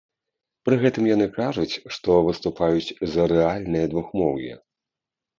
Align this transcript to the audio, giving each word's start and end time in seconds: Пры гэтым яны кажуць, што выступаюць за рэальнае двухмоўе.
Пры 0.67 0.75
гэтым 0.83 1.03
яны 1.15 1.25
кажуць, 1.33 1.79
што 1.97 2.15
выступаюць 2.27 2.95
за 3.11 3.27
рэальнае 3.33 3.83
двухмоўе. 3.93 4.57